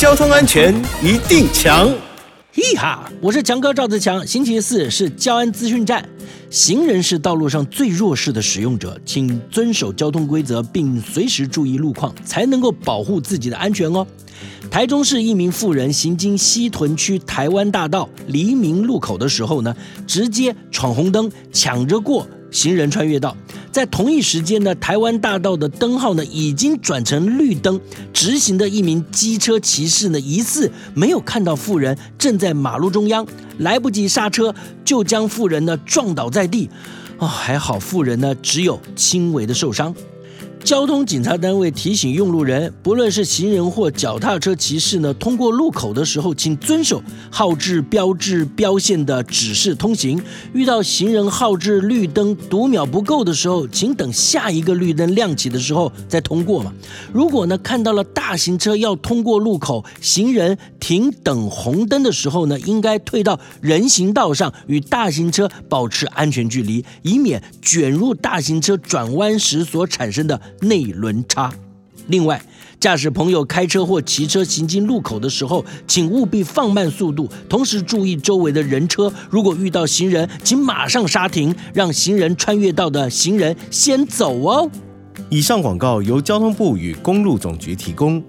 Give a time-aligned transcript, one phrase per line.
[0.00, 0.74] 交通安全
[1.04, 1.86] 一定强。
[2.54, 4.26] 嘿哈，我是强哥赵自强。
[4.26, 6.02] 星期四是交安资讯站。
[6.48, 14.06] 行人是道路上最弱势的使用者，请遵守交通规则，并随时注意路况，才能够保护自己的安全哦。
[14.70, 19.76] 台中市一名妇人行经西屯区台湾大道黎明路口的时候呢，
[20.06, 23.36] 直接闯红灯，抢着过行人穿越道。
[23.72, 27.80] 在同一时间呢，台湾大道的灯号呢已经转成绿灯，
[28.12, 33.26] 直行的一名机车骑士呢疑似没有看到妇人正在马路中央，
[33.58, 36.68] 来不及刹车，就将妇人呢撞倒在地。
[37.18, 39.94] 哦，还好妇人呢只有轻微的受伤。
[40.64, 50.22] 交通警察单位提醒用路人，不论是行人或脚踏车骑士呢，通过路口的时候，请遵守号志标志标线的指示通行。
[50.52, 56.72] 遇到行人号志绿灯读秒不够的时候，请等下一个绿灯亮起的时候再通过嘛。
[57.12, 70.40] 如果呢看到了大型车要通过路口，行人停等红灯的时候呢，应该退到人行道上，与大型车保持安全距离，以免卷入大型车转弯时所产生的。
[70.60, 71.52] 内轮差。
[72.06, 72.42] 另外，
[72.80, 79.12] 驾驶朋友开车或骑车行经路口的时候，请务必放慢速度，同时注意周围的人车。
[79.28, 84.70] 如果遇到行人，请马上刹停，让行人穿越道的行人先走哦。
[85.28, 88.22] 以上广告由交通部与公路总局提供。